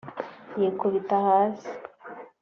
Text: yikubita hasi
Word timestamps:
yikubita 0.59 1.15
hasi 1.27 1.69